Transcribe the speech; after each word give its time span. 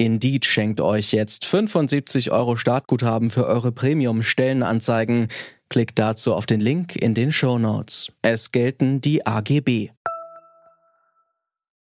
Indeed 0.00 0.44
schenkt 0.44 0.80
euch 0.80 1.12
jetzt 1.12 1.44
75 1.44 2.30
Euro 2.30 2.54
Startguthaben 2.54 3.30
für 3.30 3.46
eure 3.46 3.72
Premium-Stellenanzeigen. 3.72 5.28
Klickt 5.68 5.98
dazu 5.98 6.34
auf 6.34 6.46
den 6.46 6.60
Link 6.60 6.94
in 6.94 7.14
den 7.14 7.32
Show 7.32 7.58
Notes. 7.58 8.12
Es 8.22 8.52
gelten 8.52 9.00
die 9.00 9.26
AGB. 9.26 9.90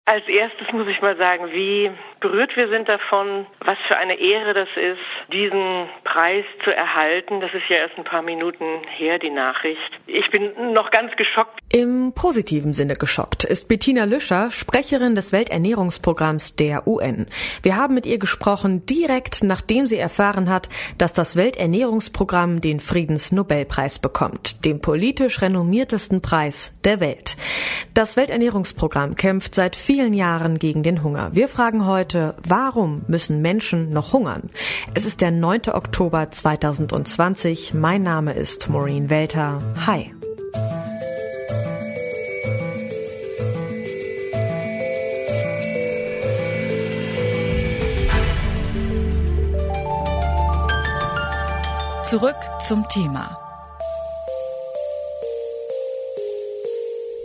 Als 0.06 0.26
erstes 0.26 0.66
muss 0.72 0.88
ich 0.88 1.00
mal 1.00 1.16
sagen, 1.16 1.46
wie 1.52 1.88
berührt 2.20 2.56
wir 2.56 2.68
sind 2.68 2.88
davon, 2.88 3.46
was 3.64 3.78
für 3.88 3.96
eine 3.96 4.14
Ehre 4.14 4.54
das 4.54 4.68
ist, 4.76 5.32
diesen 5.32 5.88
Preis 6.04 6.44
zu 6.64 6.70
erhalten. 6.74 7.40
Das 7.40 7.52
ist 7.54 7.68
ja 7.68 7.76
erst 7.76 7.96
ein 7.96 8.04
paar 8.04 8.22
Minuten 8.22 8.64
her, 8.88 9.18
die 9.18 9.30
Nachricht. 9.30 9.80
Ich 10.06 10.30
bin 10.30 10.72
noch 10.72 10.90
ganz 10.90 11.14
geschockt. 11.16 11.58
Im 11.72 12.12
positiven 12.14 12.72
Sinne 12.72 12.94
geschockt 12.94 13.44
ist 13.44 13.68
Bettina 13.68 14.04
Lüscher, 14.04 14.50
Sprecherin 14.50 15.14
des 15.14 15.32
Welternährungsprogramms 15.32 16.56
der 16.56 16.86
UN. 16.86 17.26
Wir 17.62 17.76
haben 17.76 17.94
mit 17.94 18.06
ihr 18.06 18.18
gesprochen, 18.18 18.84
direkt 18.86 19.42
nachdem 19.42 19.86
sie 19.86 19.98
erfahren 19.98 20.50
hat, 20.50 20.68
dass 20.98 21.12
das 21.12 21.36
Welternährungsprogramm 21.36 22.60
den 22.60 22.80
Friedensnobelpreis 22.80 23.98
bekommt, 23.98 24.64
den 24.64 24.80
politisch 24.80 25.40
renommiertesten 25.40 26.20
Preis 26.20 26.78
der 26.84 27.00
Welt. 27.00 27.36
Das 27.94 28.16
Welternährungsprogramm 28.16 29.14
kämpft 29.14 29.54
seit 29.54 29.76
vielen 29.76 30.12
Jahren 30.12 30.58
gegen 30.58 30.82
den 30.82 31.02
Hunger. 31.02 31.30
Wir 31.32 31.48
fragen 31.48 31.86
heute, 31.86 32.09
warum 32.46 33.02
müssen 33.08 33.42
Menschen 33.42 33.90
noch 33.90 34.12
hungern? 34.12 34.50
Es 34.94 35.06
ist 35.06 35.20
der 35.20 35.30
9. 35.30 35.62
Oktober 35.72 36.30
2020. 36.30 37.74
Mein 37.74 38.02
Name 38.02 38.32
ist 38.32 38.68
Maureen 38.68 39.10
Welter. 39.10 39.58
Hi. 39.86 40.14
Zurück 52.04 52.34
zum 52.58 52.88
Thema. 52.88 53.49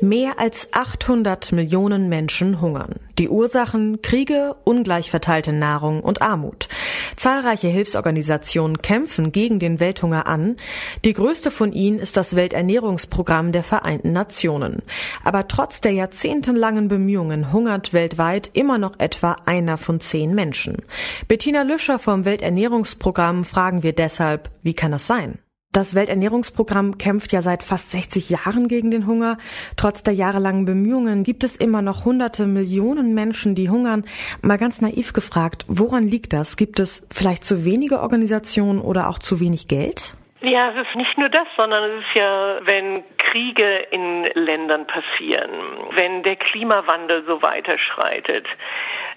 Mehr 0.06 0.38
als 0.38 0.72
800 0.72 1.52
Millionen 1.52 2.10
Menschen 2.10 2.62
hungern. 2.62 3.00
Die 3.18 3.28
Ursachen 3.28 4.04
Kriege, 4.04 4.56
ungleich 4.64 5.10
verteilte 5.10 5.52
Nahrung 5.52 6.02
und 6.02 6.22
Armut. 6.22 6.68
Zahlreiche 7.16 7.70
Hilfsorganisationen 7.70 8.84
kämpfen 8.84 9.32
gegen 9.32 9.58
den 9.58 9.80
Welthunger 9.80 10.28
an. 10.28 10.58
Die 11.06 11.14
größte 11.14 11.50
von 11.50 11.72
ihnen 11.72 11.98
ist 11.98 12.18
das 12.18 12.36
Welternährungsprogramm 12.36 13.52
der 13.52 13.64
Vereinten 13.64 14.12
Nationen. 14.12 14.84
Aber 15.24 15.48
trotz 15.48 15.82
der 15.82 15.94
jahrzehntelangen 15.94 16.88
Bemühungen 16.88 17.52
hungert 17.52 17.92
weltweit 17.92 18.52
immer 18.54 18.78
noch 18.78 19.00
etwa 19.00 19.38
einer 19.48 19.80
von 19.80 20.00
zehn 20.00 20.36
Menschen. 20.36 20.84
Bettina 21.28 21.64
Lüscher 21.64 21.98
vom 21.98 22.26
Welternährungsprogramm 22.26 23.44
fragen 23.44 23.82
wir 23.82 23.94
deshalb, 23.94 24.52
wie 24.62 24.76
kann 24.76 24.92
das 24.92 25.08
sein? 25.08 25.40
Das 25.76 25.94
Welternährungsprogramm 25.94 26.98
kämpft 26.98 27.34
ja 27.34 27.42
seit 27.42 27.62
fast 27.62 27.92
60 27.92 28.30
Jahren 28.30 28.70
gegen 28.70 28.92
den 28.92 29.08
Hunger. 29.08 29.38
Trotz 29.76 30.04
der 30.04 30.14
jahrelangen 30.14 30.64
Bemühungen 30.64 31.26
gibt 31.26 31.44
es 31.44 31.58
immer 31.58 31.82
noch 31.82 32.06
hunderte 32.06 32.46
Millionen 32.46 33.14
Menschen, 33.14 33.56
die 33.56 33.70
hungern. 33.70 34.06
Mal 34.42 34.58
ganz 34.58 34.80
naiv 34.80 35.12
gefragt, 35.12 35.66
woran 35.68 36.08
liegt 36.08 36.32
das? 36.32 36.56
Gibt 36.56 36.80
es 36.80 37.06
vielleicht 37.12 37.44
zu 37.44 37.66
wenige 37.66 38.00
Organisationen 38.00 38.80
oder 38.80 39.10
auch 39.10 39.20
zu 39.20 39.42
wenig 39.42 39.68
Geld? 39.68 40.14
Ja, 40.40 40.70
es 40.70 40.88
ist 40.88 40.96
nicht 40.96 41.18
nur 41.18 41.28
das, 41.28 41.48
sondern 41.58 41.92
es 41.92 42.06
ist 42.06 42.16
ja, 42.16 42.66
wenn 42.66 43.04
Kriege 43.18 43.88
in 43.92 44.30
Ländern 44.34 44.88
passieren, 44.88 45.52
wenn 45.92 46.24
der 46.24 46.38
Klimawandel 46.38 47.26
so 47.26 47.42
weiterschreitet, 47.42 48.48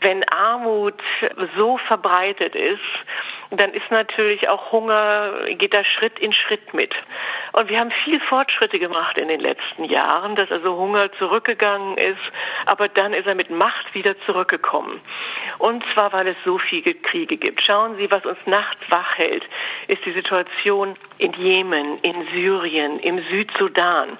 wenn 0.01 0.29
Armut 0.29 1.01
so 1.57 1.79
verbreitet 1.87 2.57
ist, 2.57 2.81
dann 3.51 3.73
ist 3.73 3.91
natürlich 3.91 4.49
auch 4.49 4.73
Hunger, 4.73 5.33
geht 5.49 5.73
da 5.73 5.83
Schritt 5.85 6.19
in 6.19 6.33
Schritt 6.33 6.75
mit. 6.75 6.95
Und 7.53 7.71
wir 7.71 7.79
haben 7.81 7.91
viel 8.05 8.21
Fortschritte 8.21 8.79
gemacht 8.79 9.17
in 9.17 9.29
den 9.29 9.41
letzten 9.41 9.85
Jahren, 9.85 10.37
dass 10.37 10.51
also 10.51 10.77
Hunger 10.77 11.11
zurückgegangen 11.13 11.97
ist, 11.97 12.21
aber 12.67 12.89
dann 12.89 13.15
ist 13.15 13.27
er 13.27 13.35
mit 13.35 13.51
Macht 13.51 13.95
wieder 13.95 14.19
zurückgekommen. 14.27 15.01
Und 15.59 15.83
zwar, 15.95 16.13
weil 16.13 16.29
es 16.29 16.37
so 16.45 16.59
viele 16.59 16.95
Kriege 16.95 17.39
gibt. 17.39 17.63
Schauen 17.63 17.97
Sie, 17.97 18.11
was 18.11 18.25
uns 18.27 18.39
nachts 18.47 18.83
wach 18.91 19.17
hält, 19.17 19.45
ist 19.87 20.05
die 20.05 20.13
Situation 20.13 20.97
in 21.17 21.33
Jemen, 21.33 21.99
in 22.03 22.29
Syrien, 22.33 23.01
im 23.01 23.23
Südsudan, 23.31 24.19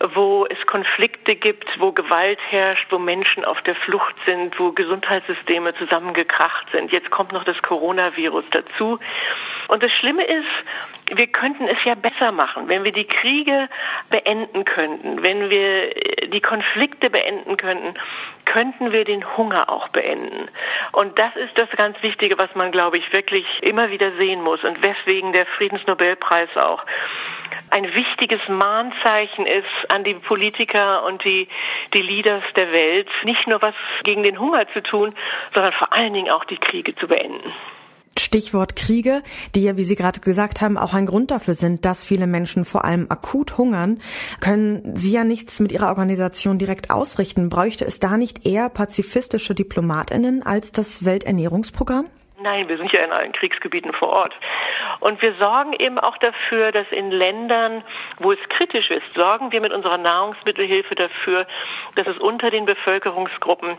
wo 0.00 0.46
es 0.48 0.66
Konflikte 0.66 1.34
gibt, 1.34 1.68
wo 1.80 1.92
Gewalt 1.92 2.38
herrscht, 2.50 2.86
wo 2.90 2.98
Menschen 2.98 3.44
auf 3.44 3.60
der 3.62 3.74
Flucht 3.74 4.14
sind, 4.26 4.58
wo 4.58 4.72
Gesundheitssysteme 4.72 5.74
zusammengekracht 5.74 6.66
sind. 6.70 6.92
Jetzt 6.92 7.10
kommt 7.10 7.32
noch 7.32 7.44
das 7.44 7.60
Coronavirus 7.62 8.44
dazu. 8.50 8.98
Und 9.66 9.82
das 9.82 9.92
Schlimme 9.92 10.24
ist, 10.24 10.46
wir 11.16 11.26
könnten 11.26 11.66
es 11.68 11.78
ja 11.84 11.94
besser 11.94 12.32
machen, 12.32 12.68
wenn 12.68 12.84
wir 12.84 12.92
die 12.92 13.06
Kriege 13.06 13.68
beenden 14.08 14.64
könnten, 14.64 15.22
wenn 15.22 15.50
wir 15.50 15.90
die 16.28 16.40
Konflikte 16.40 17.10
beenden 17.10 17.56
könnten, 17.56 17.94
könnten 18.44 18.92
wir 18.92 19.04
den 19.04 19.36
Hunger 19.36 19.68
auch 19.68 19.88
beenden. 19.88 20.48
Und 20.92 21.18
das 21.18 21.34
ist 21.36 21.56
das 21.56 21.68
ganz 21.76 22.00
Wichtige, 22.02 22.38
was 22.38 22.54
man, 22.54 22.72
glaube 22.72 22.98
ich, 22.98 23.12
wirklich 23.12 23.46
immer 23.62 23.90
wieder 23.90 24.12
sehen 24.12 24.42
muss 24.42 24.62
und 24.64 24.80
weswegen 24.82 25.32
der 25.32 25.46
Friedensnobelpreis 25.46 26.56
auch 26.56 26.84
ein 27.70 27.84
wichtiges 27.94 28.40
Mahnzeichen 28.48 29.46
ist 29.46 29.90
an 29.90 30.04
die 30.04 30.14
Politiker 30.14 31.04
und 31.04 31.24
die, 31.24 31.48
die 31.94 32.02
Leaders 32.02 32.42
der 32.56 32.72
Welt, 32.72 33.08
nicht 33.24 33.46
nur 33.46 33.62
was 33.62 33.74
gegen 34.04 34.22
den 34.22 34.38
Hunger 34.38 34.66
zu 34.72 34.82
tun, 34.82 35.14
sondern 35.54 35.72
vor 35.72 35.92
allen 35.92 36.12
Dingen 36.12 36.30
auch 36.30 36.44
die 36.44 36.58
Kriege 36.58 36.94
zu 36.96 37.08
beenden. 37.08 37.52
Stichwort 38.18 38.76
Kriege, 38.76 39.22
die 39.54 39.62
ja, 39.62 39.76
wie 39.76 39.84
Sie 39.84 39.96
gerade 39.96 40.20
gesagt 40.20 40.60
haben, 40.60 40.76
auch 40.76 40.92
ein 40.94 41.06
Grund 41.06 41.30
dafür 41.30 41.54
sind, 41.54 41.84
dass 41.84 42.04
viele 42.04 42.26
Menschen 42.26 42.64
vor 42.64 42.84
allem 42.84 43.06
akut 43.10 43.58
hungern, 43.58 44.00
können 44.40 44.94
Sie 44.96 45.12
ja 45.12 45.24
nichts 45.24 45.60
mit 45.60 45.72
Ihrer 45.72 45.88
Organisation 45.88 46.58
direkt 46.58 46.90
ausrichten. 46.90 47.48
Bräuchte 47.48 47.84
es 47.84 48.00
da 48.00 48.16
nicht 48.16 48.44
eher 48.44 48.68
pazifistische 48.68 49.54
Diplomatinnen 49.54 50.42
als 50.42 50.72
das 50.72 51.04
Welternährungsprogramm? 51.04 52.06
Nein, 52.40 52.68
wir 52.68 52.78
sind 52.78 52.92
ja 52.92 53.02
in 53.04 53.10
allen 53.10 53.32
Kriegsgebieten 53.32 53.92
vor 53.92 54.10
Ort. 54.10 54.34
Und 55.00 55.20
wir 55.22 55.34
sorgen 55.34 55.72
eben 55.72 55.98
auch 55.98 56.16
dafür, 56.18 56.70
dass 56.70 56.86
in 56.92 57.10
Ländern, 57.10 57.82
wo 58.18 58.30
es 58.30 58.38
kritisch 58.48 58.90
ist, 58.90 59.06
sorgen 59.14 59.50
wir 59.50 59.60
mit 59.60 59.72
unserer 59.72 59.98
Nahrungsmittelhilfe 59.98 60.94
dafür, 60.94 61.46
dass 61.96 62.06
es 62.06 62.16
unter 62.18 62.50
den 62.50 62.64
Bevölkerungsgruppen 62.64 63.76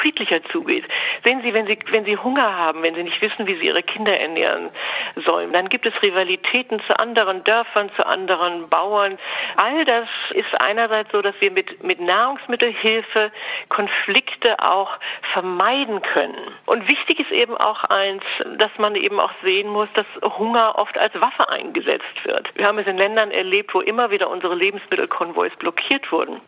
friedlicher 0.00 0.42
zugeht. 0.44 0.84
Sehen 1.24 1.40
Sie, 1.42 1.52
wenn 1.54 1.66
Sie, 1.66 1.78
wenn 1.90 2.04
Sie 2.04 2.16
Hunger 2.16 2.56
haben, 2.56 2.82
wenn 2.82 2.94
Sie 2.94 3.02
nicht 3.02 3.20
wissen, 3.20 3.46
wie 3.46 3.56
Sie 3.56 3.66
Ihre 3.66 3.82
Kinder 3.82 4.18
ernähren 4.18 4.70
sollen, 5.24 5.52
dann 5.52 5.68
gibt 5.68 5.86
es 5.86 5.92
Rivalitäten 6.02 6.80
zu 6.86 6.98
anderen 6.98 7.44
Dörfern, 7.44 7.90
zu 7.96 8.06
anderen 8.06 8.68
Bauern. 8.68 9.18
All 9.56 9.84
das 9.84 10.08
ist 10.34 10.60
einerseits 10.60 11.10
so, 11.12 11.22
dass 11.22 11.34
wir 11.40 11.50
mit, 11.50 11.82
mit 11.82 12.00
Nahrungsmittelhilfe 12.00 13.30
Konflikte 13.68 14.58
auch 14.58 14.90
vermeiden 15.32 16.02
können. 16.02 16.38
Und 16.66 16.88
wichtig 16.88 17.20
ist 17.20 17.30
eben 17.30 17.56
auch 17.56 17.84
eins, 17.84 18.22
dass 18.58 18.70
man 18.78 18.94
eben 18.94 19.20
auch 19.20 19.32
sehen 19.42 19.68
muss, 19.68 19.88
dass 19.94 20.06
Hunger 20.38 20.74
oft 20.76 20.96
als 20.98 21.14
Waffe 21.20 21.48
eingesetzt 21.48 22.24
wird. 22.24 22.50
Wir 22.56 22.66
haben 22.66 22.78
es 22.78 22.86
in 22.86 22.96
Ländern 22.96 23.30
erlebt, 23.30 23.74
wo 23.74 23.80
immer 23.80 24.10
wieder 24.10 24.30
unsere 24.30 24.54
Lebensmittelkonvois 24.54 25.50
blockiert 25.58 26.10
wurden. 26.10 26.40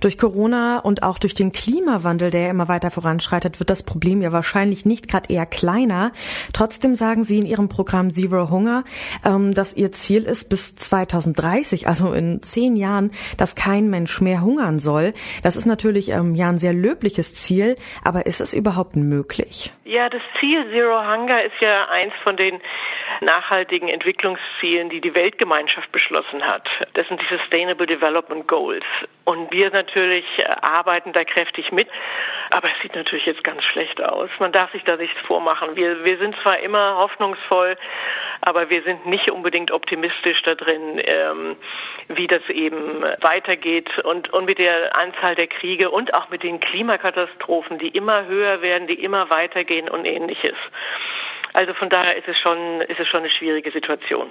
Durch 0.00 0.18
Corona 0.18 0.78
und 0.78 1.02
auch 1.02 1.18
durch 1.18 1.34
den 1.34 1.52
Klimawandel, 1.52 2.30
der 2.30 2.50
immer 2.50 2.68
weiter 2.68 2.87
voranschreitet, 2.90 3.60
wird 3.60 3.70
das 3.70 3.84
Problem 3.84 4.22
ja 4.22 4.32
wahrscheinlich 4.32 4.84
nicht 4.84 5.08
gerade 5.08 5.32
eher 5.32 5.46
kleiner. 5.46 6.12
Trotzdem 6.52 6.94
sagen 6.94 7.24
Sie 7.24 7.38
in 7.38 7.46
Ihrem 7.46 7.68
Programm 7.68 8.10
Zero 8.10 8.50
Hunger, 8.50 8.84
ähm, 9.24 9.54
dass 9.54 9.74
Ihr 9.74 9.92
Ziel 9.92 10.24
ist, 10.24 10.48
bis 10.48 10.76
2030, 10.76 11.86
also 11.86 12.12
in 12.12 12.42
zehn 12.42 12.76
Jahren, 12.76 13.10
dass 13.36 13.54
kein 13.54 13.90
Mensch 13.90 14.20
mehr 14.20 14.42
hungern 14.42 14.78
soll. 14.78 15.12
Das 15.42 15.56
ist 15.56 15.66
natürlich 15.66 16.10
ähm, 16.10 16.34
ja 16.34 16.48
ein 16.48 16.58
sehr 16.58 16.72
löbliches 16.72 17.34
Ziel, 17.34 17.76
aber 18.04 18.26
ist 18.26 18.40
es 18.40 18.54
überhaupt 18.54 18.96
möglich? 18.96 19.72
Ja, 19.84 20.08
das 20.08 20.22
Ziel 20.38 20.64
Zero 20.70 21.00
Hunger 21.00 21.42
ist 21.44 21.60
ja 21.60 21.88
eins 21.88 22.12
von 22.22 22.36
den 22.36 22.60
nachhaltigen 23.20 23.88
Entwicklungszielen, 23.88 24.90
die 24.90 25.00
die 25.00 25.14
Weltgemeinschaft 25.14 25.90
beschlossen 25.92 26.44
hat. 26.46 26.68
Das 26.94 27.06
sind 27.08 27.20
die 27.20 27.36
Sustainable 27.36 27.86
Development 27.86 28.46
Goals. 28.46 28.84
Und 29.24 29.50
wir 29.52 29.70
natürlich 29.70 30.24
äh, 30.38 30.44
arbeiten 30.62 31.12
da 31.12 31.24
kräftig 31.24 31.72
mit. 31.72 31.88
Aber 32.50 32.68
sieht 32.82 32.94
natürlich 32.94 33.26
jetzt 33.26 33.44
ganz 33.44 33.64
schlecht 33.64 34.02
aus. 34.02 34.30
Man 34.38 34.52
darf 34.52 34.70
sich 34.72 34.84
da 34.84 34.96
nichts 34.96 35.18
vormachen. 35.26 35.76
Wir, 35.76 36.04
wir 36.04 36.18
sind 36.18 36.36
zwar 36.42 36.58
immer 36.60 36.96
hoffnungsvoll, 36.96 37.76
aber 38.40 38.70
wir 38.70 38.82
sind 38.82 39.06
nicht 39.06 39.30
unbedingt 39.30 39.70
optimistisch 39.70 40.42
da 40.42 40.54
drin, 40.54 41.00
ähm, 41.04 41.56
wie 42.08 42.26
das 42.26 42.42
eben 42.48 43.02
weitergeht 43.20 43.98
und, 44.00 44.32
und 44.32 44.46
mit 44.46 44.58
der 44.58 44.96
Anzahl 44.96 45.34
der 45.34 45.46
Kriege 45.46 45.90
und 45.90 46.14
auch 46.14 46.28
mit 46.30 46.42
den 46.42 46.60
Klimakatastrophen, 46.60 47.78
die 47.78 47.88
immer 47.88 48.26
höher 48.26 48.62
werden, 48.62 48.86
die 48.86 49.02
immer 49.02 49.30
weitergehen 49.30 49.88
und 49.88 50.04
ähnliches. 50.04 50.56
Also 51.52 51.74
von 51.74 51.88
daher 51.88 52.16
ist 52.16 52.28
es 52.28 52.38
schon, 52.38 52.80
ist 52.82 53.00
es 53.00 53.08
schon 53.08 53.20
eine 53.20 53.30
schwierige 53.30 53.70
Situation. 53.70 54.30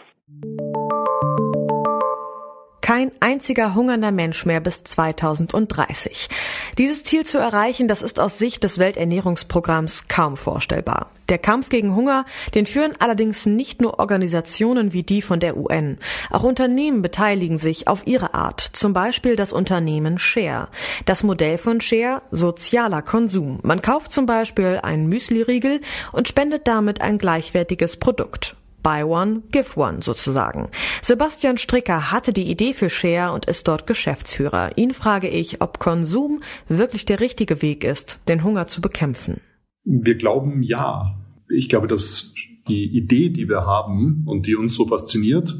Kein 2.88 3.12
einziger 3.20 3.76
hungernder 3.76 4.14
Mensch 4.14 4.46
mehr 4.46 4.62
bis 4.62 4.86
2030. 4.86 6.30
Dieses 6.78 7.04
Ziel 7.04 7.26
zu 7.26 7.38
erreichen, 7.38 7.90
das 7.90 8.02
ist 8.02 8.18
aus 8.18 8.40
Sicht 8.40 8.64
des 8.64 8.78
Welternährungsprogramms 8.78 10.08
kaum 10.08 10.38
vorstellbar. 10.38 11.12
Der 11.28 11.38
Kampf 11.38 11.68
gegen 11.68 11.98
Hunger, 11.98 12.26
den 12.56 12.66
führen 12.66 12.94
allerdings 12.98 13.46
nicht 13.46 13.82
nur 13.82 14.00
Organisationen 14.00 14.94
wie 14.94 15.04
die 15.04 15.22
von 15.22 15.42
der 15.42 15.58
UN. 15.58 15.98
Auch 16.30 16.44
Unternehmen 16.44 17.02
beteiligen 17.02 17.58
sich 17.58 17.90
auf 17.90 18.08
ihre 18.08 18.34
Art. 18.34 18.62
Zum 18.72 18.94
Beispiel 18.94 19.36
das 19.36 19.52
Unternehmen 19.52 20.18
Share. 20.18 20.70
Das 21.04 21.24
Modell 21.24 21.58
von 21.58 21.82
Share, 21.82 22.22
sozialer 22.32 23.02
Konsum. 23.02 23.60
Man 23.64 23.82
kauft 23.82 24.14
zum 24.14 24.26
Beispiel 24.26 24.80
einen 24.82 25.10
Müsli-Riegel 25.10 25.82
und 26.14 26.30
spendet 26.30 26.70
damit 26.70 27.02
ein 27.02 27.18
gleichwertiges 27.18 27.98
Produkt. 27.98 28.56
Buy 28.88 29.04
One, 29.04 29.42
Give 29.52 29.76
One 29.76 30.02
sozusagen. 30.02 30.70
Sebastian 31.02 31.58
Stricker 31.58 32.10
hatte 32.10 32.32
die 32.32 32.50
Idee 32.50 32.72
für 32.72 32.90
Share 32.90 33.34
und 33.34 33.44
ist 33.44 33.68
dort 33.68 33.86
Geschäftsführer. 33.86 34.78
Ihn 34.78 34.92
frage 34.92 35.28
ich, 35.28 35.62
ob 35.62 35.78
Konsum 35.80 36.40
wirklich 36.70 37.04
der 37.04 37.20
richtige 37.20 37.62
Weg 37.62 37.84
ist, 37.84 38.22
den 38.30 38.46
Hunger 38.46 38.68
zu 38.68 38.80
bekämpfen. 38.80 39.42
Wir 39.84 40.16
glauben 40.16 40.64
ja. 40.64 41.18
Ich 41.50 41.68
glaube, 41.68 41.88
dass 41.88 42.34
die 42.70 42.86
Idee, 42.86 43.28
die 43.28 43.50
wir 43.50 43.66
haben 43.66 44.24
und 44.26 44.46
die 44.46 44.56
uns 44.56 44.76
so 44.76 44.88
fasziniert, 44.88 45.54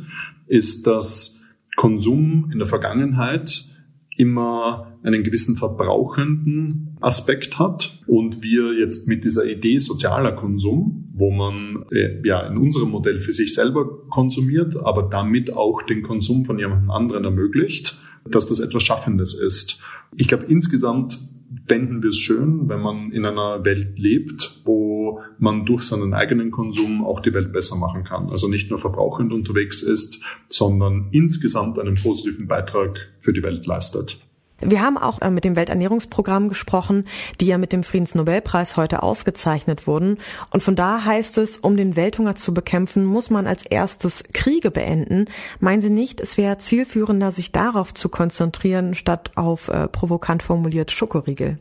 ist, 0.46 0.88
dass 0.88 1.44
Konsum 1.76 2.50
in 2.54 2.60
der 2.60 2.68
Vergangenheit 2.70 3.66
immer 4.16 4.98
einen 5.04 5.26
gewissen 5.26 5.58
verbrauchenden 5.58 6.87
Aspekt 7.00 7.60
hat 7.60 8.00
und 8.08 8.42
wir 8.42 8.74
jetzt 8.74 9.08
mit 9.08 9.24
dieser 9.24 9.46
Idee 9.46 9.78
sozialer 9.80 10.32
Konsum, 10.32 11.08
wo 11.14 11.32
man 11.32 11.86
äh, 11.92 12.22
ja 12.24 12.42
in 12.48 12.58
unserem 12.58 12.90
Modell 12.90 13.20
für 13.20 13.34
sich 13.34 13.54
selber 13.54 14.08
konsumiert, 14.10 14.76
aber 14.78 15.04
damit 15.04 15.54
auch 15.54 15.82
den 15.84 16.04
Konsum 16.04 16.46
von 16.46 16.60
jemand 16.60 16.90
anderen 16.90 17.26
ermöglicht, 17.26 17.98
dass 18.26 18.48
das 18.48 18.60
etwas 18.60 18.84
Schaffendes 18.84 19.34
ist. 19.34 19.80
Ich 20.16 20.28
glaube, 20.28 20.46
insgesamt 20.48 21.20
fänden 21.66 22.02
wir 22.02 22.10
es 22.10 22.18
schön, 22.18 22.68
wenn 22.70 22.82
man 22.82 23.12
in 23.12 23.26
einer 23.26 23.64
Welt 23.64 23.98
lebt, 23.98 24.62
wo 24.66 25.22
man 25.38 25.66
durch 25.66 25.84
seinen 25.84 26.14
eigenen 26.14 26.52
Konsum 26.52 27.06
auch 27.06 27.20
die 27.20 27.34
Welt 27.34 27.54
besser 27.54 27.76
machen 27.76 28.04
kann. 28.04 28.30
Also 28.30 28.48
nicht 28.48 28.70
nur 28.70 28.80
verbrauchend 28.80 29.32
unterwegs 29.34 29.82
ist, 29.82 30.22
sondern 30.50 31.10
insgesamt 31.12 31.80
einen 31.80 31.96
positiven 31.96 32.48
Beitrag 32.48 32.98
für 33.20 33.34
die 33.34 33.44
Welt 33.44 33.66
leistet. 33.66 34.20
Wir 34.60 34.82
haben 34.82 34.98
auch 34.98 35.22
äh, 35.22 35.30
mit 35.30 35.44
dem 35.44 35.56
Welternährungsprogramm 35.56 36.50
gesprochen, 36.50 37.06
die 37.40 37.46
ja 37.46 37.58
mit 37.58 37.72
dem 37.72 37.84
Friedensnobelpreis 37.84 38.76
heute 38.76 39.04
ausgezeichnet 39.04 39.86
wurden. 39.86 40.18
Und 40.50 40.64
von 40.64 40.76
da 40.76 41.06
heißt 41.06 41.38
es, 41.38 41.60
um 41.60 41.78
den 41.78 41.96
Welthunger 41.96 42.36
zu 42.36 42.54
bekämpfen, 42.54 43.06
muss 43.06 43.30
man 43.30 43.46
als 43.46 43.66
erstes 43.66 44.24
Kriege 44.34 44.72
beenden. 44.72 45.26
Meinen 45.60 45.82
Sie 45.82 45.92
nicht, 45.92 46.20
es 46.22 46.38
wäre 46.38 46.58
zielführender, 46.58 47.32
sich 47.32 47.52
darauf 47.52 47.94
zu 47.94 48.10
konzentrieren, 48.10 48.96
statt 48.96 49.32
auf 49.36 49.68
äh, 49.68 49.88
provokant 49.88 50.42
formuliert 50.42 50.92
Schokoriegel? 50.92 51.60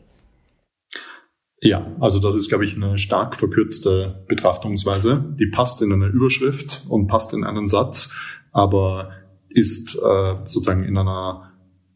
Ja, 1.59 1.95
also 1.99 2.19
das 2.19 2.35
ist, 2.35 2.49
glaube 2.49 2.65
ich, 2.65 2.75
eine 2.75 2.97
stark 2.97 3.35
verkürzte 3.35 4.23
Betrachtungsweise. 4.27 5.35
Die 5.39 5.47
passt 5.47 5.81
in 5.81 5.91
eine 5.91 6.07
Überschrift 6.07 6.85
und 6.87 7.07
passt 7.07 7.33
in 7.33 7.43
einen 7.43 7.67
Satz, 7.67 8.15
aber 8.51 9.11
ist 9.49 9.95
äh, 9.95 10.35
sozusagen 10.45 10.83
in 10.83 10.97
einer 10.97 11.51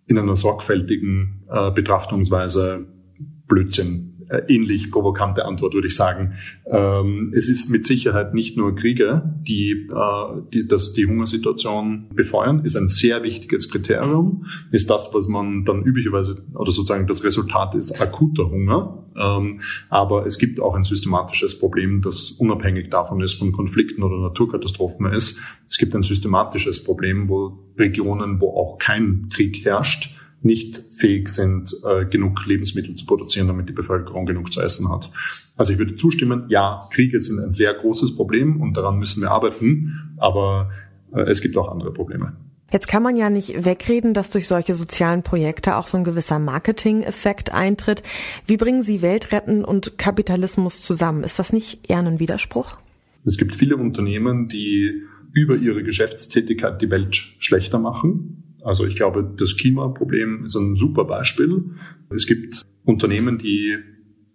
in 0.05 0.17
einer 0.17 0.35
sorgfältigen 0.35 1.43
äh, 1.49 1.71
Betrachtungsweise 1.71 2.87
Blödsinn. 3.47 4.10
Äh, 4.31 4.43
ähnlich 4.47 4.91
provokante 4.91 5.43
Antwort 5.45 5.73
würde 5.73 5.87
ich 5.87 5.95
sagen. 5.95 6.35
Ähm, 6.65 7.33
es 7.35 7.49
ist 7.49 7.69
mit 7.69 7.85
Sicherheit 7.85 8.33
nicht 8.33 8.55
nur 8.55 8.75
Kriege, 8.75 9.23
die, 9.45 9.89
äh, 9.91 10.41
die 10.53 10.65
das 10.67 10.93
die 10.93 11.05
Hungersituation 11.05 12.07
befeuern, 12.13 12.63
ist 12.63 12.77
ein 12.77 12.87
sehr 12.87 13.23
wichtiges 13.23 13.69
Kriterium, 13.69 14.45
ist 14.71 14.89
das, 14.89 15.09
was 15.13 15.27
man 15.27 15.65
dann 15.65 15.83
üblicherweise 15.83 16.45
oder 16.53 16.71
sozusagen 16.71 17.07
das 17.07 17.25
Resultat 17.25 17.75
ist 17.75 17.99
akuter 17.99 18.49
Hunger. 18.49 19.03
Ähm, 19.17 19.59
aber 19.89 20.25
es 20.25 20.37
gibt 20.37 20.61
auch 20.61 20.75
ein 20.75 20.85
systematisches 20.85 21.59
Problem, 21.59 22.01
das 22.01 22.31
unabhängig 22.31 22.89
davon 22.89 23.19
ist, 23.19 23.33
von 23.33 23.51
Konflikten 23.51 24.01
oder 24.01 24.17
Naturkatastrophen 24.17 25.07
ist. 25.07 25.41
Es 25.67 25.77
gibt 25.77 25.93
ein 25.93 26.03
systematisches 26.03 26.85
Problem, 26.85 27.27
wo 27.27 27.59
Regionen, 27.77 28.39
wo 28.39 28.51
auch 28.55 28.77
kein 28.77 29.27
Krieg 29.29 29.65
herrscht, 29.65 30.15
nicht 30.43 30.81
fähig 30.97 31.29
sind, 31.29 31.75
äh, 31.85 32.05
genug 32.05 32.45
Lebensmittel 32.45 32.95
zu 32.95 33.05
produzieren, 33.05 33.47
damit 33.47 33.69
die 33.69 33.73
Bevölkerung 33.73 34.25
genug 34.25 34.51
zu 34.51 34.61
essen 34.61 34.89
hat. 34.89 35.11
Also 35.55 35.73
ich 35.73 35.79
würde 35.79 35.95
zustimmen, 35.95 36.45
ja, 36.49 36.79
Kriege 36.91 37.19
sind 37.19 37.39
ein 37.39 37.53
sehr 37.53 37.73
großes 37.73 38.15
Problem 38.15 38.61
und 38.61 38.75
daran 38.75 38.97
müssen 38.97 39.21
wir 39.21 39.31
arbeiten, 39.31 40.15
aber 40.17 40.71
äh, 41.13 41.21
es 41.21 41.41
gibt 41.41 41.57
auch 41.57 41.71
andere 41.71 41.93
Probleme. 41.93 42.33
Jetzt 42.71 42.87
kann 42.87 43.03
man 43.03 43.17
ja 43.17 43.29
nicht 43.29 43.65
wegreden, 43.65 44.13
dass 44.13 44.31
durch 44.31 44.47
solche 44.47 44.73
sozialen 44.75 45.23
Projekte 45.23 45.75
auch 45.75 45.87
so 45.87 45.97
ein 45.97 46.05
gewisser 46.05 46.39
Marketing-Effekt 46.39 47.53
eintritt. 47.53 48.01
Wie 48.47 48.55
bringen 48.55 48.81
Sie 48.81 49.01
Weltretten 49.01 49.65
und 49.65 49.97
Kapitalismus 49.97 50.81
zusammen? 50.81 51.23
Ist 51.23 51.37
das 51.37 51.51
nicht 51.51 51.89
eher 51.89 51.99
ein 51.99 52.19
Widerspruch? 52.19 52.77
Es 53.25 53.37
gibt 53.37 53.55
viele 53.55 53.75
Unternehmen, 53.75 54.47
die 54.47 55.03
über 55.33 55.55
ihre 55.57 55.83
Geschäftstätigkeit 55.83 56.81
die 56.81 56.89
Welt 56.89 57.15
schlechter 57.15 57.77
machen 57.77 58.40
also 58.63 58.85
ich 58.85 58.95
glaube, 58.95 59.33
das 59.37 59.57
Klimaproblem 59.57 60.45
ist 60.45 60.55
ein 60.55 60.75
super 60.75 61.05
Beispiel. 61.05 61.71
Es 62.09 62.27
gibt 62.27 62.63
Unternehmen, 62.83 63.37
die 63.37 63.77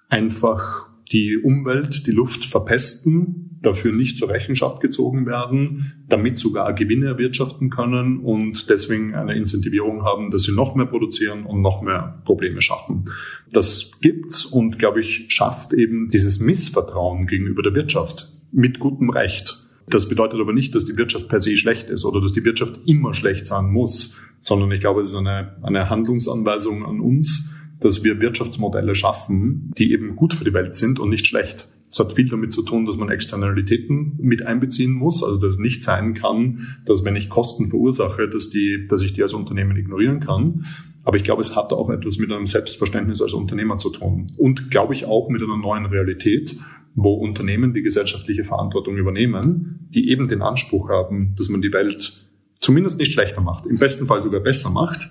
einfach 0.09 0.89
die 1.13 1.37
Umwelt, 1.37 2.07
die 2.07 2.13
Luft 2.13 2.45
verpesten, 2.45 3.59
dafür 3.63 3.93
nicht 3.93 4.19
zur 4.19 4.29
Rechenschaft 4.29 4.81
gezogen 4.81 5.27
werden, 5.27 6.05
damit 6.09 6.39
sogar 6.39 6.73
Gewinne 6.75 7.07
erwirtschaften 7.07 7.71
können 7.71 8.19
und 8.19 8.71
deswegen 8.71 9.15
eine 9.15 9.35
Incentivierung 9.35 10.05
haben, 10.05 10.31
dass 10.31 10.43
sie 10.43 10.55
noch 10.55 10.75
mehr 10.75 10.87
produzieren 10.87 11.45
und 11.45 11.63
noch 11.63 11.83
mehr 11.83 12.23
Probleme 12.25 12.61
schaffen. 12.61 13.07
Das 13.53 13.93
gibt's 14.01 14.45
und, 14.45 14.79
glaube 14.79 15.01
ich, 15.01 15.27
schafft 15.29 15.73
eben 15.73 16.09
dieses 16.09 16.41
Missvertrauen 16.41 17.27
gegenüber 17.27 17.63
der 17.63 17.75
Wirtschaft 17.75 18.29
mit 18.53 18.79
gutem 18.79 19.11
Recht. 19.11 19.66
Das 19.89 20.09
bedeutet 20.09 20.41
aber 20.41 20.53
nicht, 20.53 20.75
dass 20.75 20.85
die 20.85 20.97
Wirtschaft 20.97 21.29
per 21.29 21.41
se 21.41 21.57
schlecht 21.57 21.89
ist 21.91 22.05
oder 22.05 22.21
dass 22.21 22.33
die 22.33 22.45
Wirtschaft 22.45 22.81
immer 22.87 23.15
schlecht 23.15 23.47
sein 23.47 23.71
muss, 23.71 24.15
sondern 24.43 24.71
ich 24.73 24.81
glaube, 24.81 25.01
es 25.01 25.09
ist 25.09 25.17
eine, 25.17 25.57
eine 25.63 25.91
Handlungsanweisung 25.91 26.85
an 26.85 27.01
uns, 27.01 27.51
dass 27.81 28.03
wir 28.03 28.21
Wirtschaftsmodelle 28.21 28.95
schaffen, 28.95 29.73
die 29.77 29.93
eben 29.93 30.17
gut 30.17 30.35
für 30.35 30.45
die 30.45 30.55
Welt 30.55 30.75
sind 30.75 30.99
und 30.99 31.11
nicht 31.11 31.27
schlecht. 31.27 31.69
Es 31.89 32.01
hat 32.01 32.15
viel 32.15 32.29
damit 32.29 32.53
zu 32.53 32.63
tun, 32.63 32.85
dass 32.85 32.97
man 32.97 33.11
Externalitäten 33.11 34.19
mit 34.21 34.45
einbeziehen 34.45 34.93
muss. 34.93 35.23
Also 35.23 35.37
dass 35.37 35.55
es 35.55 35.61
nicht 35.61 35.85
sein 35.85 36.15
kann, 36.15 36.79
dass 36.85 37.05
wenn 37.05 37.17
ich 37.17 37.29
Kosten 37.29 37.69
verursache, 37.69 38.29
dass, 38.29 38.51
die, 38.51 38.87
dass 38.89 39.03
ich 39.03 39.13
die 39.13 39.23
als 39.23 39.35
Unternehmen 39.35 39.77
ignorieren 39.77 40.21
kann. 40.21 40.67
Aber 41.05 41.17
ich 41.17 41.23
glaube, 41.23 41.41
es 41.41 41.55
hat 41.55 41.73
auch 41.73 41.89
etwas 41.91 42.19
mit 42.19 42.33
einem 42.33 42.47
Selbstverständnis 42.47 43.23
als 43.23 43.33
Unternehmer 43.33 43.79
zu 43.79 43.91
tun. 43.91 44.33
Und 44.37 44.71
glaube 44.71 44.95
ich 44.95 45.05
auch 45.05 45.29
mit 45.29 45.43
einer 45.43 45.57
neuen 45.57 45.87
Realität, 45.87 46.57
wo 46.97 47.13
Unternehmen 47.13 47.75
die 47.75 47.83
gesellschaftliche 47.83 48.45
Verantwortung 48.45 48.97
übernehmen, 48.97 49.87
die 49.95 50.11
eben 50.11 50.29
den 50.29 50.43
Anspruch 50.43 50.89
haben, 50.89 51.35
dass 51.37 51.49
man 51.51 51.61
die 51.61 51.73
Welt 51.73 52.27
zumindest 52.55 52.99
nicht 52.99 53.13
schlechter 53.13 53.43
macht, 53.43 53.67
im 53.67 53.79
besten 53.79 54.07
Fall 54.07 54.23
sogar 54.23 54.41
besser 54.41 54.71
macht. 54.71 55.11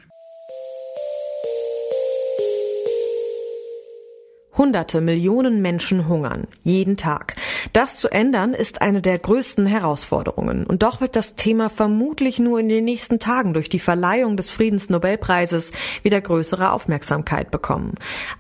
Hunderte 4.58 5.00
Millionen 5.00 5.62
Menschen 5.62 6.08
hungern 6.08 6.48
jeden 6.64 6.98
Tag. 6.98 7.36
Das 7.74 7.98
zu 7.98 8.10
ändern 8.10 8.54
ist 8.54 8.82
eine 8.82 9.02
der 9.02 9.20
größten 9.20 9.66
Herausforderungen. 9.66 10.66
Und 10.66 10.84
doch 10.84 11.02
wird 11.02 11.16
das 11.16 11.36
Thema 11.36 11.70
vermutlich 11.70 12.40
nur 12.40 12.60
in 12.60 12.70
den 12.70 12.86
nächsten 12.86 13.20
Tagen 13.20 13.54
durch 13.54 13.70
die 13.70 13.80
Verleihung 13.80 14.38
des 14.38 14.52
Friedensnobelpreises 14.52 15.72
wieder 16.04 16.22
größere 16.22 16.72
Aufmerksamkeit 16.72 17.52
bekommen. 17.52 17.96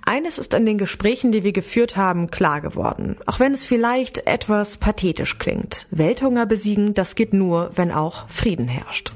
Eines 0.05 0.38
ist 0.38 0.53
in 0.53 0.65
den 0.65 0.77
Gesprächen, 0.77 1.32
die 1.32 1.44
wir 1.44 1.53
geführt 1.53 1.98
haben, 1.98 2.32
klar 2.32 2.62
geworden. 2.62 3.17
Auch 3.25 3.39
wenn 3.39 3.53
es 3.53 3.65
vielleicht 3.65 4.27
etwas 4.27 4.77
pathetisch 4.77 5.38
klingt. 5.38 5.88
Welthunger 5.91 6.46
besiegen, 6.46 6.94
das 6.94 7.15
geht 7.15 7.34
nur, 7.34 7.72
wenn 7.75 7.91
auch 7.91 8.27
Frieden 8.29 8.67
herrscht. 8.67 9.13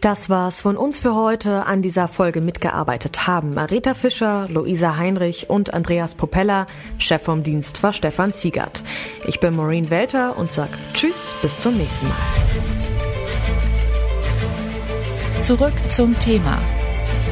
Das 0.00 0.30
war's 0.30 0.60
von 0.60 0.76
uns 0.76 1.00
für 1.00 1.16
heute. 1.16 1.66
An 1.66 1.82
dieser 1.82 2.06
Folge 2.06 2.40
mitgearbeitet 2.40 3.26
haben 3.26 3.52
Marita 3.52 3.94
Fischer, 3.94 4.46
Luisa 4.48 4.96
Heinrich 4.96 5.50
und 5.50 5.74
Andreas 5.74 6.14
Propeller. 6.14 6.66
Chef 6.98 7.22
vom 7.22 7.42
Dienst 7.42 7.82
war 7.82 7.92
Stefan 7.92 8.32
Ziegert. 8.32 8.84
Ich 9.26 9.40
bin 9.40 9.56
Maureen 9.56 9.90
Welter 9.90 10.38
und 10.38 10.52
sag 10.52 10.68
Tschüss, 10.94 11.34
bis 11.42 11.58
zum 11.58 11.76
nächsten 11.76 12.06
Mal. 12.06 12.16
Zurück 15.42 15.74
zum 15.90 16.16
Thema 16.18 16.58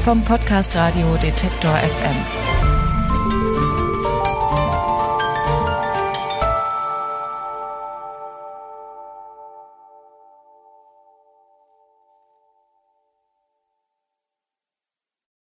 vom 0.05 0.25
Podcast 0.25 0.75
Radio 0.75 1.17
Detektor 1.23 1.77
FM. 1.77 2.56